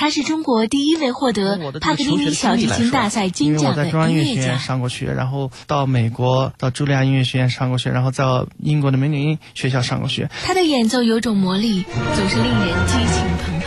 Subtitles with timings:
[0.00, 4.56] 他是中国第一位获得帕格尼尼小提琴大赛金奖的音乐家。
[4.56, 10.30] 上过学，然后到美国到茱莉亚音乐学院上过学，然后到英国的美女音学校上过学。
[10.42, 11.84] 他的演奏有种魔力，
[12.16, 13.66] 总是令人激情澎湃。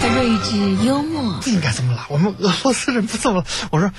[0.00, 1.38] 他睿智幽默。
[1.40, 3.44] 不应该这么拉，我们俄罗斯人不这么。
[3.70, 3.92] 我说。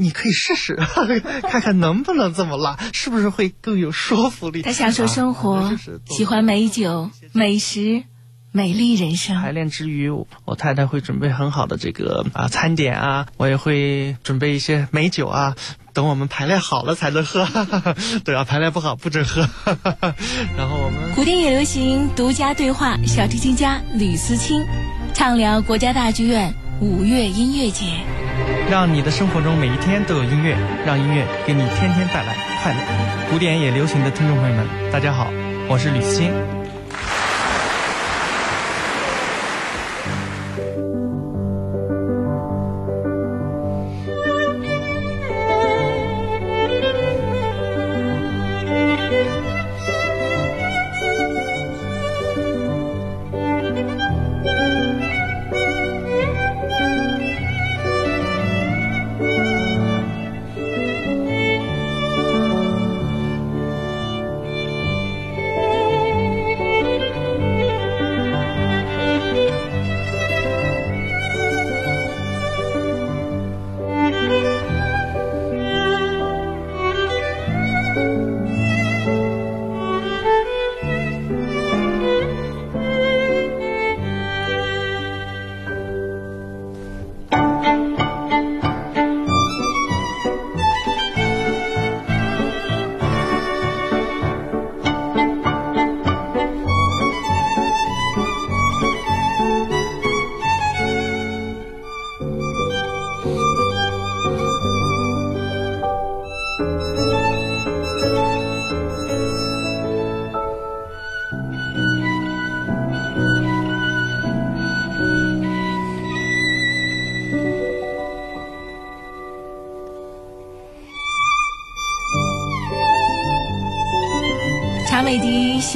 [0.00, 0.76] 你可以试试，
[1.50, 4.62] 看看能不能这么辣，是不是会更有说服力？
[4.62, 5.76] 他享受生活，
[6.06, 8.04] 喜欢美酒、美食、
[8.50, 9.36] 美丽人生。
[9.36, 10.10] 排练之余，
[10.46, 15.54] 我太太会准备很好的这个啊餐点啊，我也会准备一些美酒啊，
[15.92, 17.46] 等我们排练好了才能喝。
[18.24, 19.42] 对啊，排练不好不准喝。
[20.56, 24.64] 然后我们古典也流行独家对话，小提琴家吕思清
[25.12, 27.84] 畅聊国家大剧院五月音乐节。
[28.70, 32.78] 让你的生活中每一天都有音乐，让音乐给你天天带来快乐。
[33.30, 35.28] 古典也流行的听众朋友们，大家好，
[35.68, 36.59] 我是吕思欣。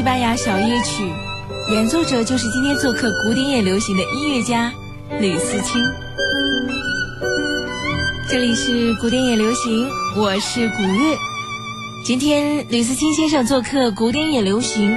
[0.04, 1.10] 西班牙小夜曲，
[1.72, 4.70] 演奏者就是今天做客古典也流行的音乐家
[5.18, 5.80] 吕思清。
[8.28, 11.16] 这里是古典也流行，我是古月。
[12.04, 14.94] 今天吕思清先生做客古典也流行。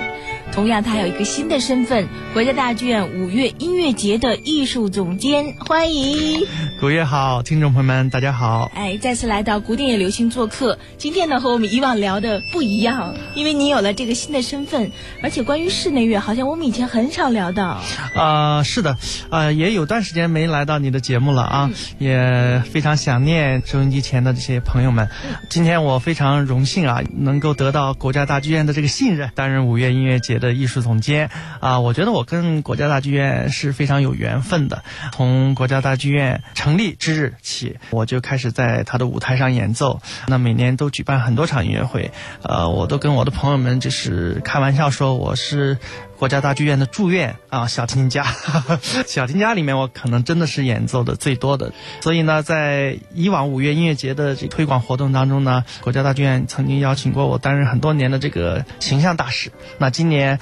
[0.57, 5.53] 同样，他有一个新的身份——国家大剧院五月音乐节的艺术总监。
[5.59, 6.47] 欢迎，
[6.79, 8.72] 古月好，听众朋友们，大家好。
[8.73, 10.79] 哎，再次来到古典也流行做客。
[10.97, 14.91] 今天呢，和我们以往聊的不一样，因为你有了这个新的身份，
[15.22, 17.79] 而且关于室内乐，好像我们以前很少聊到。
[18.16, 18.97] 啊，是的，
[19.29, 21.69] 啊，也有段时间没来到你的节目了啊，
[22.00, 25.07] 也非常想念收音机前的这些朋友们。
[25.51, 30.39] 今天我非常荣幸啊，能够得到国家大剧院的这个信任，担任五月音乐节。
[30.39, 34.84] 的艺术总监啊，我觉得我跟国家大剧院是非常有缘分的。
[35.13, 40.02] 从国家大剧院成立之日起，我就开始在他的舞台上演奏。
[40.28, 45.78] 那每年都举办很多场音乐会，呃，我都跟我的朋友们就是开玩笑说我是。
[46.17, 48.25] 国家大剧院的住院啊，小提琴家，
[49.05, 51.72] 小提琴家里面我可能真的是演奏的最多的。
[52.01, 59.51] 所以呢，在以往五月音乐节的这推广活动当中呢，国家大剧院曾经邀请过我担任很多年的这个形象大使。
[59.77, 60.39] 那今年，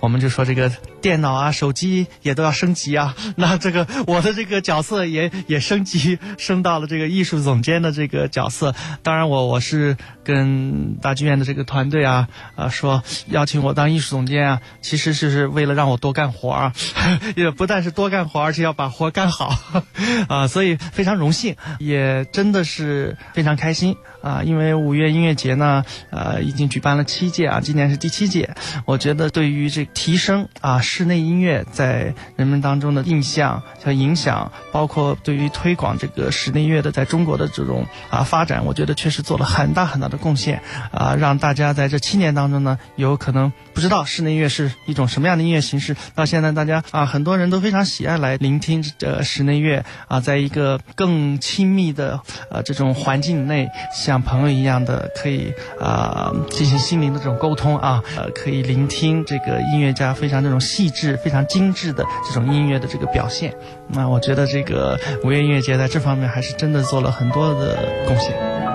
[0.00, 0.70] 我们就说这个。
[1.00, 3.16] 电脑啊，手机也都要升级啊。
[3.36, 8.74] 那这个我的这个角色也也升级，升到了这个艺术总监的这个角色。
[9.02, 9.96] 当然，我我是
[10.30, 16.72] 跟大剧院的这个团队啊，啊说邀请我当艺术总监啊，其实就是为了让我多干活啊，
[17.34, 19.54] 也不但是多干活，而且要把活干好
[20.28, 20.46] 啊。
[20.46, 24.42] 所以非常荣幸，也真的是非常开心啊。
[24.44, 28.54] 因为五月音乐节呢，呃，已经举办了七届啊，今年是第七届。
[28.84, 30.78] 我觉得对于这提升啊。
[30.80, 40.62] 室内音乐在人们当中的印象和影响，包括对于推广这个室内乐的在中国的这种啊发展，我觉得确实做了很大很大的贡献
[40.92, 52.20] 啊，让大家在这七年当中呢，有可能不知道室内乐是一种什么样的音乐形式，到现在大家啊很多人都非常喜爱来聆听这室内乐啊，在一个更亲密的
[52.50, 60.60] 呃这种环境内，像朋友一样的可以啊进行心灵的这种沟通啊，呃可以聆听这个音乐家非常这种。
[60.60, 63.52] 细致非常精致的这种音乐的这个表现，
[63.88, 67.76] 那我觉得这个五月音乐节在这方面还是真的做了很多的
[68.06, 68.69] 贡献。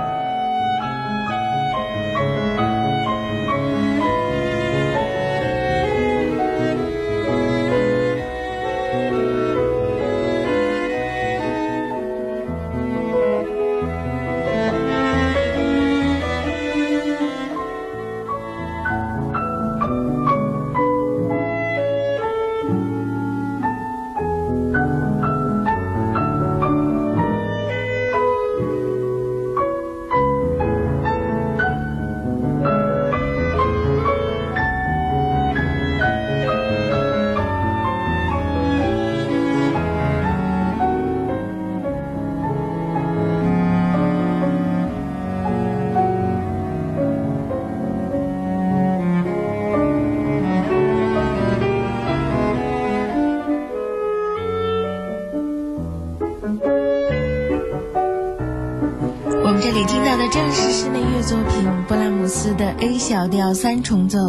[61.27, 64.19] 作品布拉姆斯的 A 小调三重奏。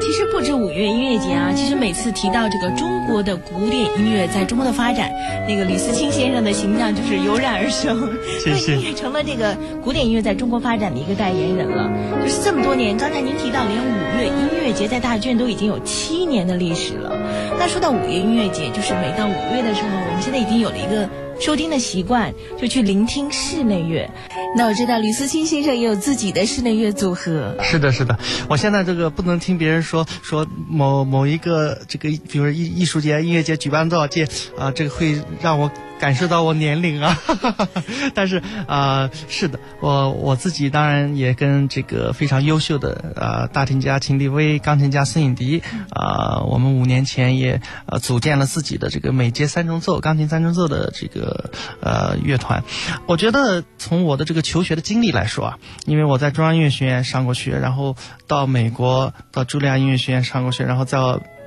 [0.00, 5.10] 其实不止五月音乐节啊，其实每次提到这个中国的古典音乐在中国的发展，
[5.48, 7.98] 那个吕思清先生的形象就是油然而生，
[8.38, 11.90] 谢谢也成了这个古典音乐在中国发展的一个代言人了。
[12.22, 17.10] 就是这么多年，刚才您提到，连五月音乐节在大剧院都已经有七年的历史了。
[17.58, 21.08] 那说到五月音乐节，就是每到五月的时候，我们现在已经有了一个。
[21.40, 24.08] 收听的习惯就去聆听室内乐。
[24.54, 27.56] 那我知道吕思清先生也有自己的室内乐组合。
[27.62, 28.18] 是的，是的。
[28.48, 34.28] 我现在这个不能听别人说说某某一个这个，比如艺艺术节、音乐节举办多少届
[34.58, 35.70] 啊，这个会让我。
[36.02, 37.16] 感受到我年龄啊，
[38.12, 52.64] 但是啊，是的，我我自己当然也跟这个非常优秀的啊大提琴家秦立威、钢琴家孙颖迪啊，我们五年前也呃组建了自己的这个美阶三重奏钢琴三重奏的这个呃乐团。
[53.06, 57.94] 我觉得从我的这个求学的经历来说啊，因为我在中央音乐学院上过学，然后
[58.26, 60.98] 到美国到茱莉亚音乐学院上过学，然后在。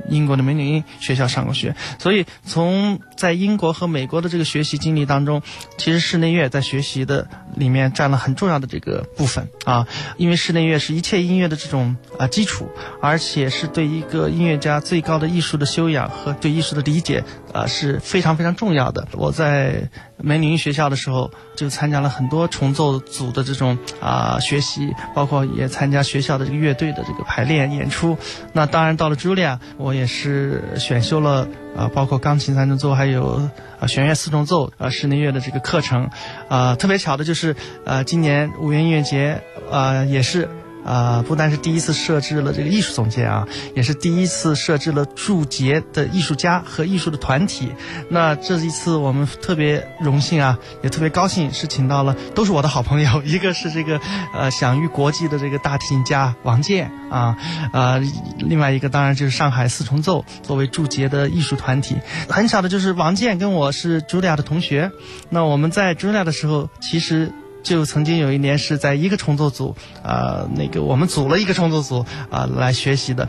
[0.10, 5.42] 英国的美女学校上过学，所以从在英国和美国的这个学习经历当中，
[5.78, 9.88] 其实室内乐在学习的里面占了很重要的这个部分啊。
[10.18, 12.69] 因为室内乐是一切音乐的这种啊基础，
[13.02, 17.24] 而且是对一个音乐家最高的艺术的修养和对艺术的理解
[17.56, 19.07] 啊是非常非常重要的。
[19.13, 19.90] 我在。
[20.18, 28.18] 美女音学校的时候，就参加了很多重奏组的这种啊学习，包括也参加学校的这个乐队的这个排练演出。
[28.54, 36.10] 那当然到了茱莉亚，我也是选修了啊，包括钢琴三重奏，还有啊弦乐四重奏啊室内乐的这个课程。
[36.48, 37.54] 啊，特别巧的就是
[37.84, 40.50] 呃今年五月音乐节啊也是。
[40.85, 47.71] 啊，不单是第一次设置了这个艺术总监啊，也是第一次设置了驻节的艺术家和艺术的团体。
[48.09, 53.99] 那这一次我们特别荣幸啊，也特别高兴，是请到了都是我的好朋友，一个是这个
[54.33, 57.35] 呃享誉国际的这个大提琴家王健啊，
[57.73, 57.99] 啊，
[58.37, 61.95] 另外一个当然就是上海四重奏作为驻节的艺术团体。
[62.29, 64.91] 很巧的就是王健跟我是茱莉亚的同学，
[65.29, 67.31] 那我们在茱莉亚的时候其实。
[67.65, 73.27] 就曾经有一年是在一个重奏组，啊，那个我们组了一个重奏组啊来学习的，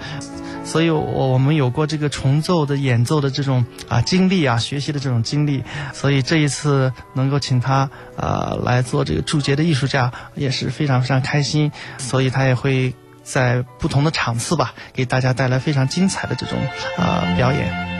[0.62, 16.58] 所以我我们有过这个重奏的演奏的这种啊经历啊，学习的这种经历，所以这一次能够请他啊来做这个驻节的艺术家也是非常非常开心，所以他也会在不同的场次吧，给大家带来非常精彩的这种
[16.98, 17.95] 啊表演。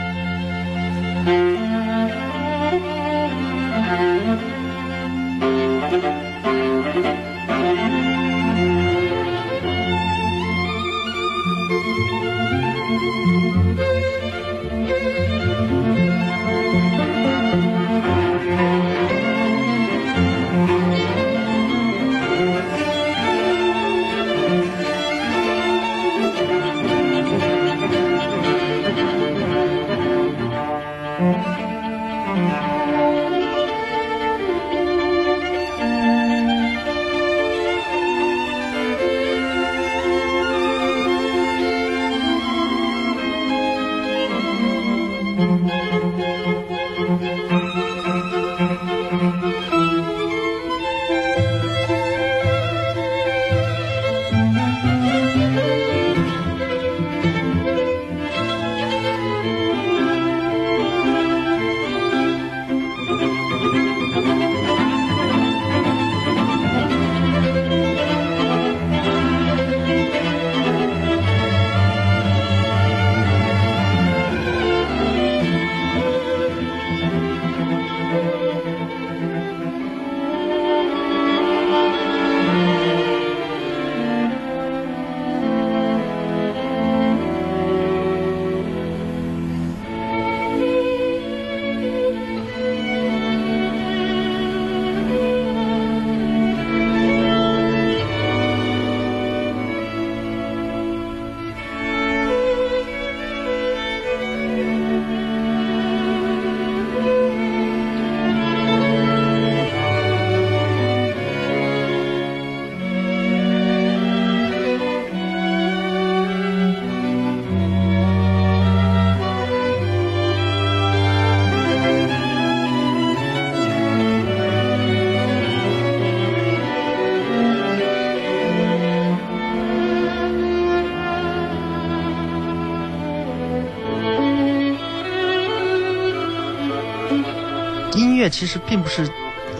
[138.29, 139.09] 其实并不是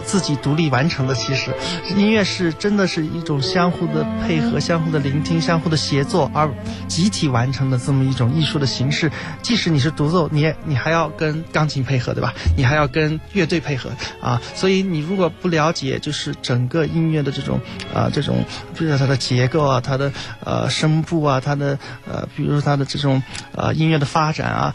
[0.04, 1.14] 自己独立完成的。
[1.14, 1.52] 其实，
[1.96, 6.48] 音乐是真的是一种相互的配合、相互的聆听、相互的协作而
[6.86, 9.10] 集体完成的这么一种艺术的形式。
[9.42, 12.32] 即使你是独奏，你也你还要跟钢琴配合，对吧？
[12.56, 13.90] 你还要跟乐队配合
[14.22, 14.40] 啊。
[14.54, 17.60] 所以你如果不了解，就是整个音乐的这种
[17.94, 18.44] 啊这种，
[18.76, 20.10] 比如说它的结构啊，它的
[20.44, 21.78] 呃声部啊，它的
[22.10, 23.22] 呃，比如说它的这种
[23.54, 24.74] 呃音乐的发展啊，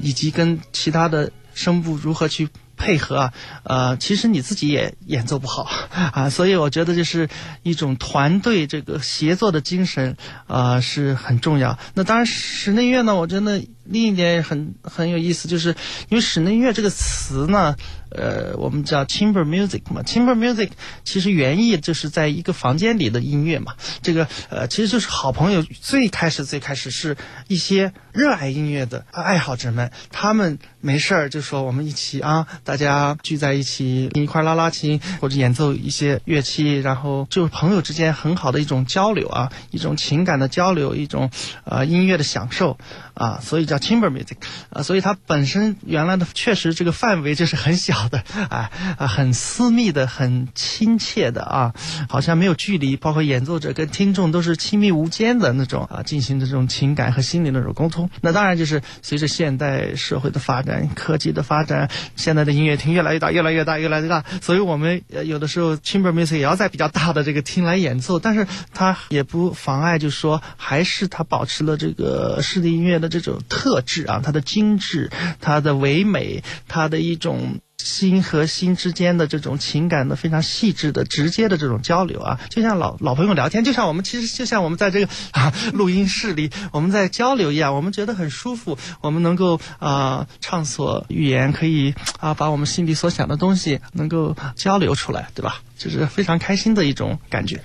[0.00, 2.48] 以及跟其他的声部如何去。
[2.82, 5.70] 配合啊，呃，其实你自己也演奏不好
[6.12, 7.28] 啊，所以我觉得就是
[7.62, 10.16] 一种团队这个协作的精神，
[10.48, 11.78] 呃，是很重要。
[11.94, 15.70] 那当然，室内乐呢，我真的另一点很很有意思，就是
[16.08, 17.76] 因为室内音乐这个词呢。
[18.14, 20.68] 呃，我们叫 chamber music 嘛，chamber music
[21.02, 23.74] 其实原意就是在一个房间里的音乐嘛。
[24.02, 27.16] 这个呃，其实就是好朋友最开始最开始是
[27.48, 41.30] 一些热爱音乐的爱好者们，他们没事儿就说我们一起啊，大家聚在一起一块拉拉琴或者演奏一些乐器，然后就是朋友之间很好的一种交流啊，一种情感的交流，一种
[41.64, 42.76] 呃音乐的享受
[43.14, 44.36] 啊，所以叫 chamber music
[44.68, 48.02] 啊，所以它本身原来的确实这个范围就是很小。
[48.12, 51.72] 的啊啊，很私密的，很亲切的啊，
[52.08, 58.10] 好像没有距离，包括演奏者跟听众都是亲密无间的那种啊，进行的这种情感和心灵的这种沟通。
[58.20, 77.60] 那当然就是随着现代社会的发展、科技的发展，现在的音乐厅越来越大、越来越大、越来越大，所以我们有的时候 chamber music 也要在比较大的这个厅来演奏，但是它也不妨碍，就是说还是它保持了这个室内音乐的这种特特质啊，它的精致、它的唯美、它的一种。
[77.84, 95.60] 心和心之间的这种情感的非常细致的、直接的这种交流啊，就像老老朋友聊天，就像我们其实就像我们在这个 啊录音室里我们在交流一样，我们觉得很舒服，我们能够啊畅所欲言，可以啊把我们心里所想的东西能够交流出来，对吧？
[95.76, 97.64] 就是非常开心的一种感觉。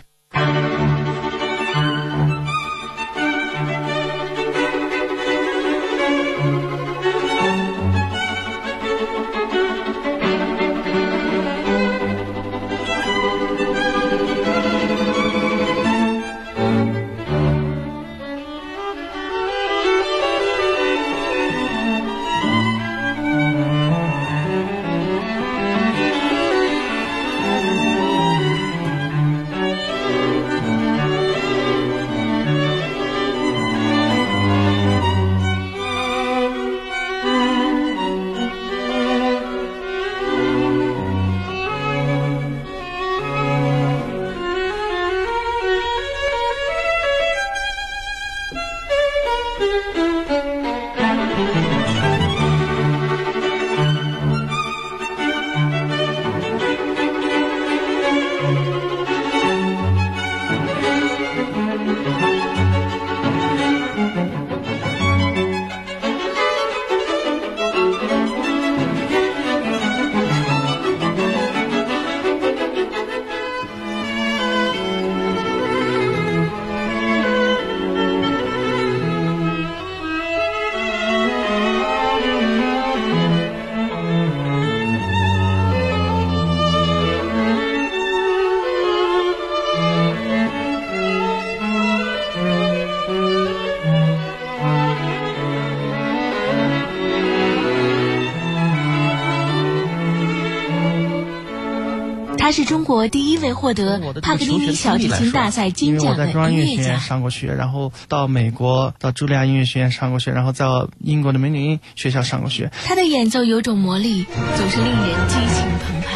[102.87, 106.97] 国第一位获得帕格尼尼小提琴大赛金奖的音乐家。
[106.99, 110.65] 上过学，然后到美国到茱莉亚音乐学院上过学，然后在
[110.99, 112.71] 英国的梅林学校上过学。
[112.85, 114.25] 他的演奏有种魔力，
[114.55, 116.07] 总是令人激情澎湃。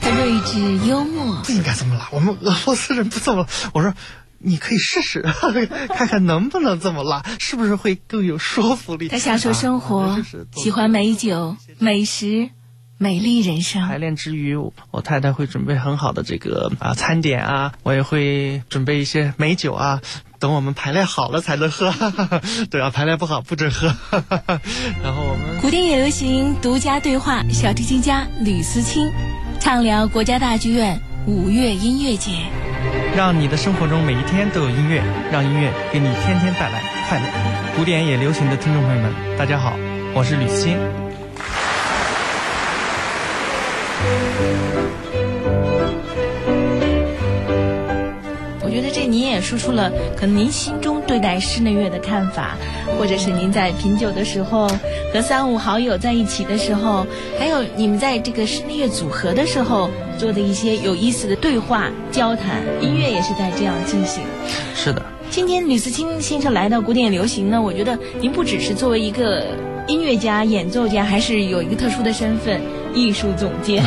[0.00, 1.40] 他睿智幽默。
[1.44, 3.46] 不应该这么拉，我们俄罗斯人不这么。
[3.72, 3.94] 我说。
[4.44, 5.22] 你可以试试，
[5.88, 9.08] 看看能不能这么辣，是不是会更有说服力？
[9.08, 10.18] 他享受生活，
[10.56, 12.50] 喜欢美酒、美食、
[12.98, 13.86] 美丽人生。
[13.86, 14.56] 排练之余，
[14.90, 20.00] 我太太会准备很好的这个啊餐点啊，我也会准备一些美酒啊，
[20.38, 21.92] 等我们排练好了才能喝。
[22.70, 23.88] 对啊，排练不好不准喝。
[25.02, 29.10] 然后我们古典也流行独家对话，小提琴家吕思清
[29.60, 32.71] 畅聊国家大剧院五月音乐节。
[33.14, 37.24] 让你的生活中每一天都有音乐，让音乐给你天天带来快乐。
[37.76, 39.74] 古典也流行的听众朋友们，大家好，
[40.14, 40.66] 我是吕思
[49.32, 52.56] 也说出了可能您心中对待室内乐的看法，
[52.98, 54.68] 或者是您在品酒的时候
[55.12, 57.06] 和三五好友在一起的时候，
[57.38, 62.62] 还有你们在这个室内乐组合的时候做的一些有意思的对话交谈。
[62.80, 64.22] 音乐也是在这样进行。
[64.74, 65.02] 是的。
[65.30, 69.46] 今天吕思清先生来到古典流行呢，我觉得您不只是作为一个
[69.88, 72.60] 音乐家、演奏家，还是有一个特殊的身份。
[72.94, 73.82] 艺术总监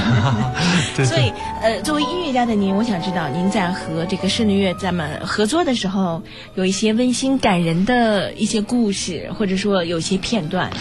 [0.95, 1.31] 对，所以
[1.61, 6.21] 呃，作为音乐家的您，我想知道您在和这个室内乐咱们合作的时候，
[6.55, 10.71] 有一些温馨感人的一些故事，或者说有些片段。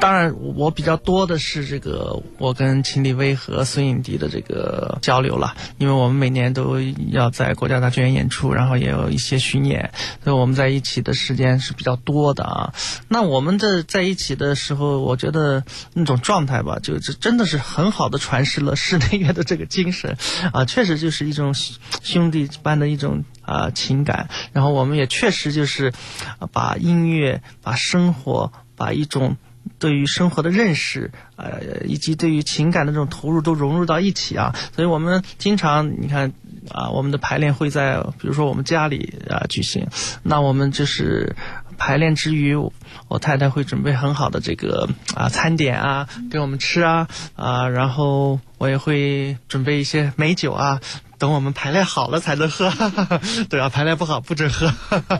[0.00, 6.78] 当然，我比较多的是这个我跟秦立威和孙颖迪的这个交流了，因为我们每年都
[7.10, 9.90] 要在国家大剧院演出，然后也有一些巡演，
[10.24, 12.72] 所以我们在一起的时间是比较多的啊。
[13.08, 17.60] 那我们这在一起的时候，我觉得那种状态吧，就这真的是。
[17.66, 20.16] 很好的诠释了室内乐的这个精神，
[20.54, 21.52] 啊，确实就是一种
[22.02, 24.28] 兄弟般的一种啊情感。
[24.52, 25.92] 然后我们也确实就是，
[26.52, 29.36] 把音乐、把生活、把一种
[29.78, 34.54] 对于生活的认识，呃，以及对于情感的这种投入都融入到一起啊。
[34.74, 36.32] 所以我们经常你看
[36.70, 39.86] 啊，我们的排练会在比如说我们家里啊举行，
[40.22, 41.34] 那我们就是。
[41.78, 42.56] 排练之余，
[43.08, 50.80] 我太太会准备很好的这个啊餐点啊给我们吃啊啊，然后我也会准备一些美酒啊。
[51.18, 52.72] 等我们排练好了才能喝，
[53.48, 54.72] 对啊，排练不好不准喝。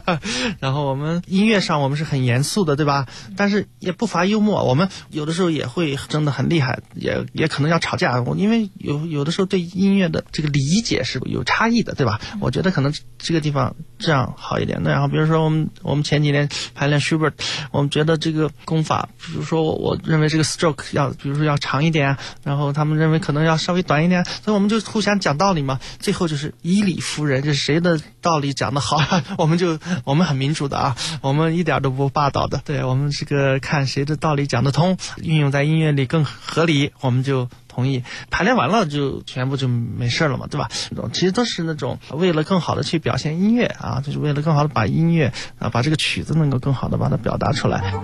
[0.61, 3.07] 然后我们音乐上我们是很严肃的，对吧？
[3.37, 4.65] 但是也不乏幽默。
[4.65, 8.21] 我们有的时候也会争得很厉害，也也可能要吵架。
[8.23, 12.21] 我因为有有的时候对音乐的这个理解是有差异的，对吧？
[12.41, 14.81] 我觉得可能这个地方这样好一点。
[14.83, 17.33] 那然后比如说我们我们前几年排练 Schubert，
[17.71, 25.79] 我们觉得这个功法，比如说我我认为这个 stroke 要，比如说要长一点，然后他们认为可能要稍微短一点，所以我们就互相讲道理嘛。
[25.99, 28.99] 最后就是以理服人，就是谁的道理讲得好，
[29.39, 32.61] 我们就我们很民主的啊，我们一点都不霸道的。
[32.65, 38.03] 对我们这个看谁的道理讲得通，运用在音乐里更合理，我们就同意。
[38.31, 40.69] 排练完了就全部就没事了嘛，对吧？
[41.13, 47.95] 其实都是那种为了更好的去表现音乐啊，就是为了更好的把音乐啊，把这个曲子能够更好的把它表达出来。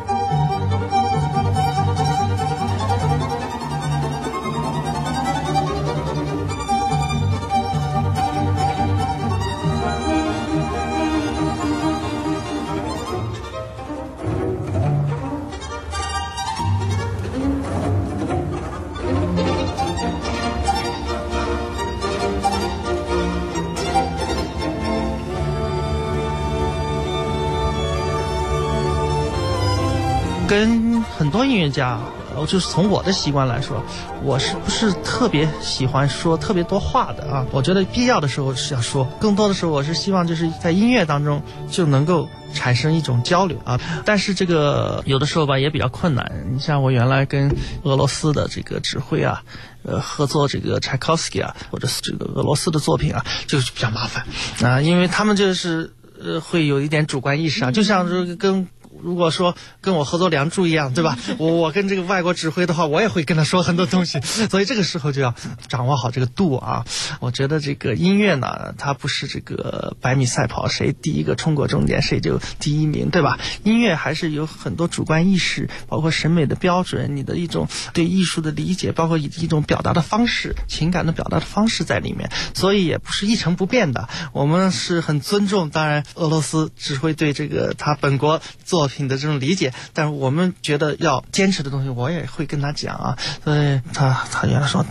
[31.72, 31.98] 家，
[32.36, 33.82] 呃，就是从我的习惯来说，
[34.22, 37.46] 我是不是特别喜欢说特别多话的啊？
[37.50, 43.80] 我觉得必要的时候是要说，更多的时候我是希望就是在音乐当中就能够产生一种交流啊。
[44.04, 46.30] 但是这个有的时候吧也比较困难。
[46.52, 49.42] 你像我原来跟俄罗斯的这个指挥啊，
[49.82, 54.24] 呃，合作这个柴可夫斯基啊，或者是这个俄罗斯的作品啊，就是比较麻烦
[54.62, 58.68] 啊，因为他们就是呃会有一点主观意识啊，就像这个跟。
[59.02, 61.18] 如果说跟我合作《梁祝》一样，对吧？
[61.38, 65.34] 我我跟这个外国指挥的话，我也会跟他说很多东西， 所以这个时候就要
[65.68, 66.84] 掌握好这个度啊。
[67.20, 73.38] 我觉得这个音乐呢，它不是这个百米赛跑，谁第一个冲过终点谁就第一名，对吧？
[73.64, 84.08] 音乐还是有很多主观意识，包括审美的标准，你的一种对艺术的理解，包括一一种表达的方式，情感的表达的方式在里面，所以也不是一成不变的。
[84.32, 88.91] 我们是很尊重，当然俄罗斯指挥对这个他本国做。
[88.92, 93.18] 品的这种理解，但是我们觉得要坚持的东西，我也会跟他讲啊。
[93.42, 94.84] 所以他他原来说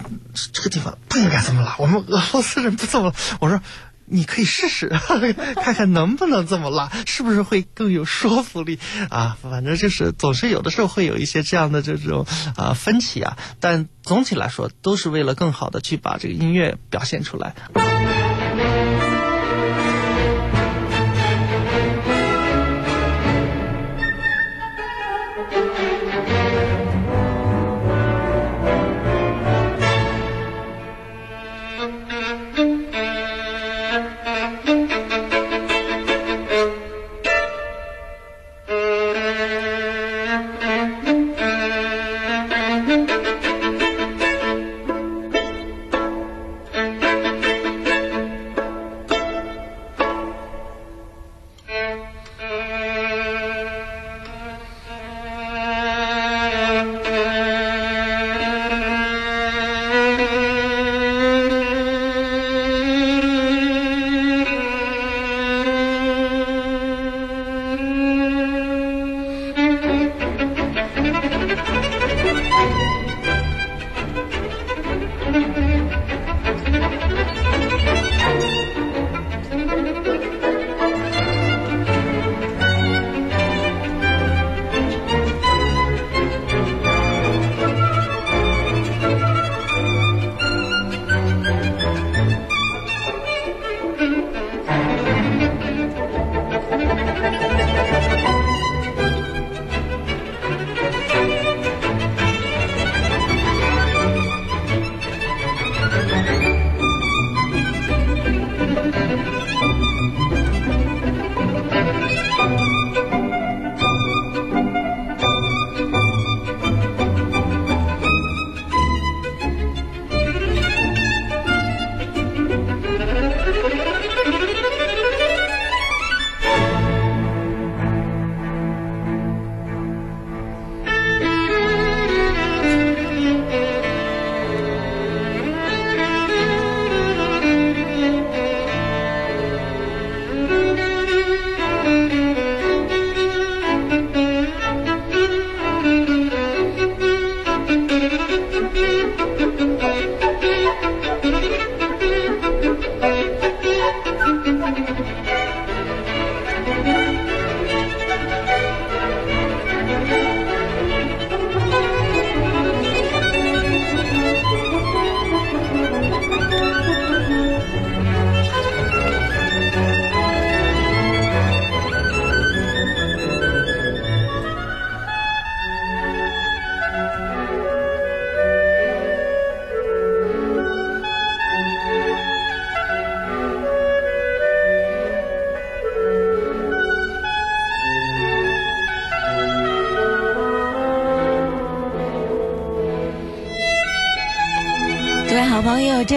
[0.52, 3.14] 这个地方不应该这么拉，我们俄罗斯人不这么。
[3.40, 3.62] 我说
[4.06, 4.90] 你可以试试，
[5.64, 8.78] 看看能不能这么拉，是不是会更有说服力
[9.10, 9.38] 啊？
[9.42, 12.26] 反正就是总是有的时候会有一些这样的这种
[12.58, 17.56] 啊分歧啊，但总体来说都是为了更好的去把这个音乐表现出来。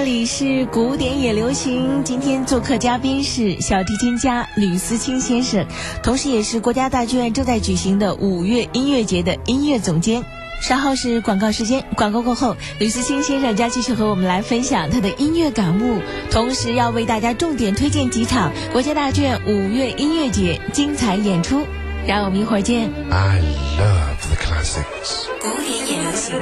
[0.05, 2.05] 里是古典也流行。
[2.05, 5.67] 今天做客嘉宾是小提琴家吕思清先生，
[6.03, 10.23] 同时也是国家大剧院正在举行的五月音乐节的音乐总监。
[10.61, 21.67] 稍后是广告时间，广告过后，吕思清先生将继续和我们来分享他的音乐感悟，同时要为大家重点推荐几场国家大剧院五月音乐节精彩演出。
[22.07, 22.91] 让我们一会儿见。
[23.11, 23.41] I
[23.79, 25.25] love the classics.
[25.41, 26.39] 古典也流行。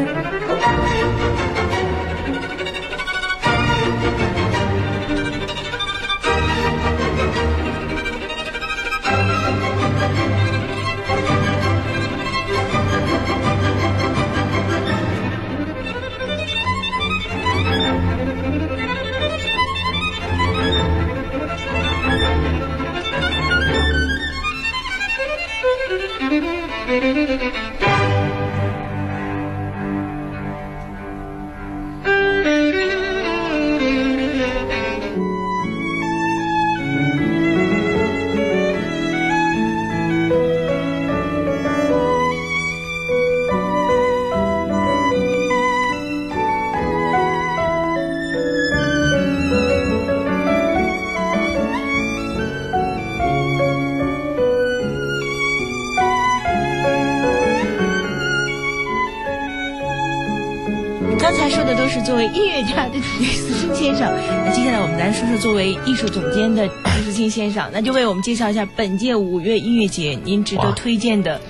[27.01, 27.72] 刚
[62.13, 64.13] 作为音乐家的吕思清先生，
[64.45, 71.41] 那接下来我们来说说作为艺术总监的吕思清先生，那就为我们介绍一下本届五月音乐节您值得推荐的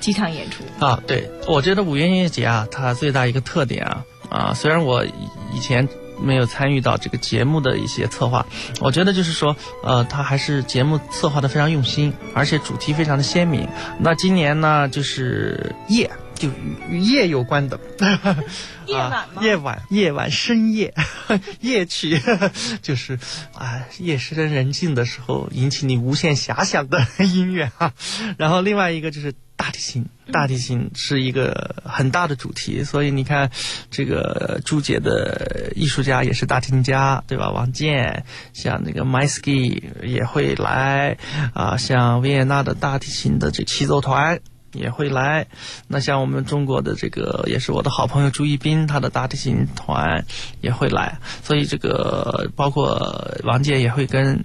[0.00, 0.64] 几场演出。
[0.82, 5.12] 啊，对，我觉得五月音乐节啊，它最大一个特点啊啊，虽然我以
[5.54, 5.86] 以前
[6.18, 8.46] 没有参与到这个节目的一些策划，
[8.80, 13.68] 我觉得就是说，呃，它还是节目策划的非常用心，而且主题非常的鲜明。
[13.98, 16.10] 那今年呢，就是夜。
[16.36, 17.80] 就与与夜有关的，
[18.86, 20.94] 夜晚吗啊、夜晚，夜晚，深夜，
[21.60, 22.20] 夜曲，
[22.82, 23.18] 就是
[23.54, 27.92] 啊，夜深人静的时候引起你无限遐想的音乐哈、
[28.36, 33.50] 然后另外一个就是大提琴，大提琴是一个很大的主题，所以你看，
[33.90, 37.50] 这个朱姐的艺术家也是大提琴家，对吧？
[37.50, 41.16] 王健，像那个 m y s k y 也会来
[41.54, 44.40] 啊，像维也纳的大提琴的这齐奏团。
[44.76, 45.46] 也会来，
[45.88, 50.24] 那像我们中国的这个也是我的好朋友朱一斌，他的大提琴团
[50.60, 54.42] 也会来，所以这个包括王健也会跟。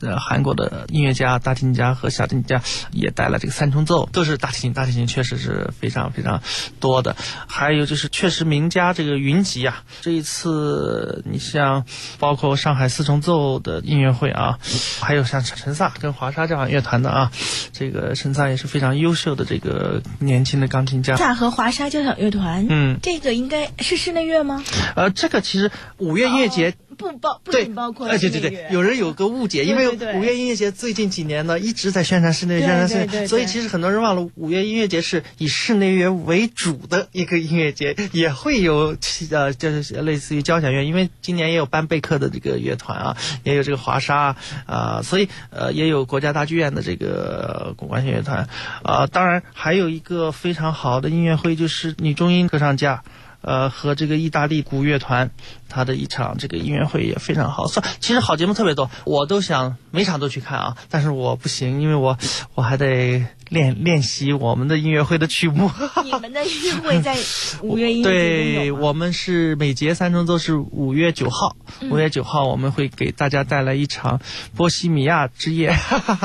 [0.00, 4.72] 呃，韩国的音乐家、大提琴家和小提琴家也带了这个三重奏，都是大提琴。
[4.72, 6.42] 大提琴确实是非常非常
[6.80, 7.16] 多的。
[7.46, 9.82] 还有就是，确实名家这个云集啊。
[10.00, 11.84] 这一次，你像
[12.18, 14.58] 包括上海四重奏的音乐会啊，
[15.00, 17.32] 还有像陈萨跟华沙交响乐团的啊，
[17.72, 21.16] 这个陈萨也是非常优秀的这个年轻的钢琴家。
[21.16, 24.62] 萨和华沙交响乐团，嗯，这个应该是室内乐吗？
[24.96, 26.74] 呃，这个其实五月音乐节。
[26.94, 48.48] 不包不仅包括哎，对对对，有人有个误解， 因为五月音乐节最近几年呢一直在宣传室内乐，宣传室内所以其实很多人忘了，五月音乐节是以室内乐为主的一个音乐节，也会有其呃就是类似于交响乐，因为今年也有班贝克的这个乐团啊，也有这个华沙啊、所以呃也有国家大剧院的这个古管弦乐团。
[48.82, 53.02] 啊、当然还有一个非常好的音乐会就是女中音歌唱家。
[53.44, 55.30] 呃，和这个意大利古乐团，
[55.68, 57.66] 他的一场这个音乐会也非常好。
[57.66, 62.18] 算，其实好节目特别多，我都想每场都去看啊，但是我不行，因为我
[62.54, 65.70] 我还得练练习我们的音乐会的曲目。
[66.04, 67.16] 你们的音乐会在
[67.62, 74.20] 五月音乐节中对我们是每节三重奏是五月九号，嗯五、月九号我们会给大家带来一场
[74.56, 75.68] 波西米亚之夜。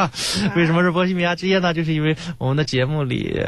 [0.56, 1.74] 为什么是波西米亚之夜呢？
[1.74, 3.40] 就是因为我们的节目里。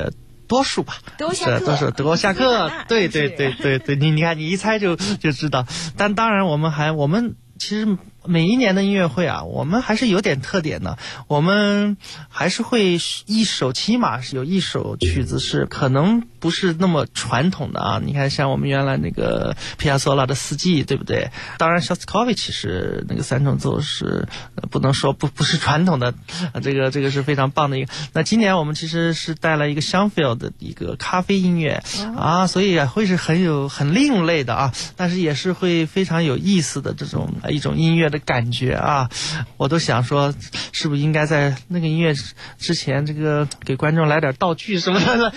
[0.51, 0.95] 多数吧，
[1.33, 5.65] 是多数德国下课，对对对对对，你你看你一猜就就知道。
[5.95, 10.97] 但当然，我们还我们其实每一年的音乐会啊，我们还是有点特点的。
[11.27, 11.97] 我们
[12.29, 18.01] 还是会一首，起码是有一首曲子是可能不是那么传统的啊。
[18.03, 21.31] 你看，像我们原来那个皮亚佐拉的《四季》，对不对？
[21.57, 26.13] 当然，肖斯科维奇是那个三重奏是呃不能说 不不是传统的，
[26.53, 27.91] 呃这个这个是非常棒的一个。
[28.13, 31.83] 那今年我们其实是带了一个香菲尔的一个咖啡音乐、
[32.15, 38.21] 啊，所以会是很有很另类的啊，但是也是会非常有意思的这种呃一种音乐的。
[38.23, 39.09] 感觉啊，
[39.57, 40.33] 我都想说，
[40.71, 42.13] 是不是应该在那个音乐
[42.59, 45.33] 之前，这个给观众来点道具什么的，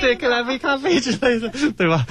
[0.00, 2.06] 对，给来杯咖啡之类的， 对吧？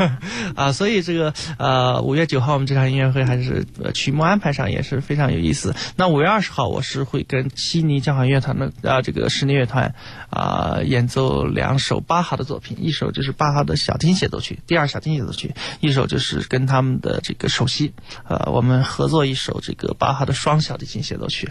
[0.56, 5.74] 啊，所以这个呃，五月九号我们这场音乐会还是曲目安排上也是非常有意思。
[5.96, 9.94] 那五月二十号我是会跟悉尼交响乐团的啊这个室内乐团
[10.30, 17.92] 啊演奏两首巴哈的作品，一首就是巴哈的小提琴协奏曲，第二小提琴协奏曲，一首就是跟他们的这个首席，
[18.26, 21.48] 呃，我们合作一首这个巴哈的双小提琴协奏曲，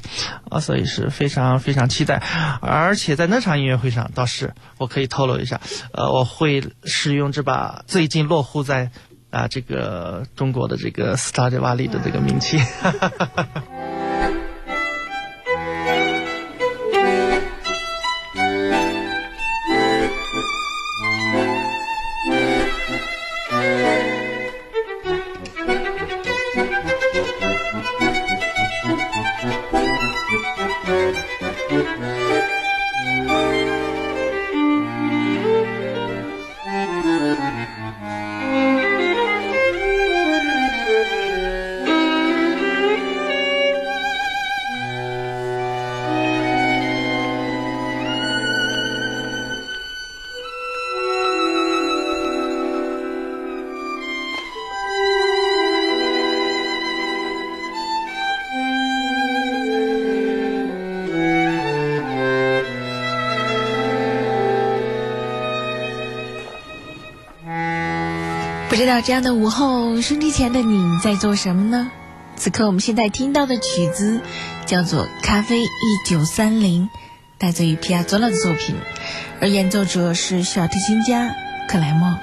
[0.49, 2.21] 啊，所以是非常非常期待。
[2.61, 5.59] 而且在那场音乐会上，倒是我可以透露一下，
[5.93, 8.91] 呃，我会使用这把最近落户在
[9.29, 12.59] 啊这个中国的这个斯塔迪瓦利的这个名器。
[68.85, 71.89] 知道这样的午后，收机前的你在做什么呢？
[72.35, 74.21] 此刻我们现在听到的曲子
[74.67, 75.67] 叫做《咖啡一
[76.05, 76.83] 九三零》，
[77.39, 78.75] 来自于皮亚佐拉的作品，
[79.41, 81.35] 而演奏者是小提琴家
[81.67, 82.15] 克莱默。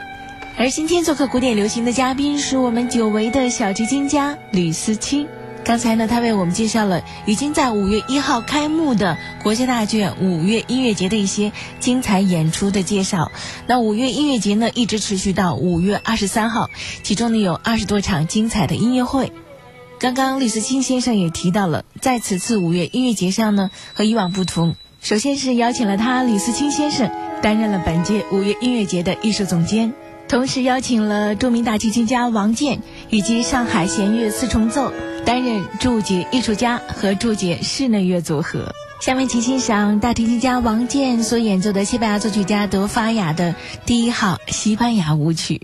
[0.57, 5.27] 而今天做客古典流行的嘉宾是我们久违的小提琴家吕思清。
[5.64, 13.31] 刚才呢，他为我们介绍了已经在五月一号开幕的国家大剧院五月音乐节的一些精彩演出的介绍。
[13.68, 16.68] 那五月音乐节呢，一直持续到五月二十三号，
[17.05, 19.33] 其中呢有二十多场精彩的音乐会。
[20.01, 27.09] 刚刚李思清先生也提到了，在此次五月音乐节上呢，和以往不同，首先是邀请了他李思清先生
[27.40, 29.92] 担任了本届五月音乐节的艺术总监，
[30.27, 34.92] 同时邀请了著名大提琴家王健以及上海弦乐四重奏。
[35.25, 38.73] 担任注解艺术家和注解室内乐组合。
[39.01, 43.55] 下面请欣赏大提琴家王健所演奏的西班牙作曲家德法雅的
[43.85, 45.61] 第一号西班牙舞曲。